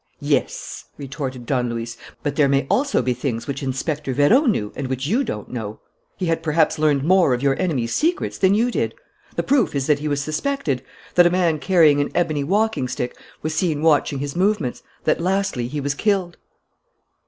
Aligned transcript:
"Yes," 0.19 0.85
retorted 0.97 1.45
Don 1.45 1.69
Luis, 1.69 1.95
"but 2.23 2.35
there 2.35 2.49
may 2.49 2.65
also 2.71 3.03
be 3.03 3.13
things 3.13 3.45
which 3.45 3.61
Inspector 3.61 4.11
Vérot 4.11 4.49
knew 4.49 4.73
and 4.75 4.87
which 4.87 5.05
you 5.05 5.23
don't 5.23 5.49
know. 5.51 5.79
He 6.17 6.25
had 6.25 6.41
perhaps 6.41 6.79
learned 6.79 7.03
more 7.03 7.35
of 7.35 7.43
your 7.43 7.55
enemies' 7.61 7.93
secrets 7.93 8.39
than 8.39 8.55
you 8.55 8.71
did. 8.71 8.95
The 9.35 9.43
proof 9.43 9.75
is 9.75 9.85
that 9.85 9.99
he 9.99 10.07
was 10.07 10.19
suspected, 10.19 10.83
that 11.13 11.27
a 11.27 11.29
man 11.29 11.59
carrying 11.59 12.01
an 12.01 12.09
ebony 12.15 12.43
walking 12.43 12.87
stick 12.87 13.15
was 13.43 13.53
seen 13.53 13.83
watching 13.83 14.17
his 14.17 14.35
movements, 14.35 14.81
that, 15.03 15.21
lastly, 15.21 15.67
he 15.67 15.79
was 15.79 15.93
killed." 15.93 16.35